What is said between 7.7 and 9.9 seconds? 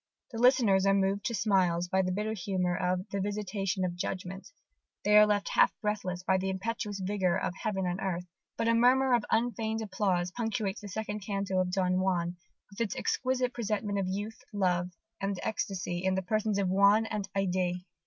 and Earth. But a murmur of unfeigned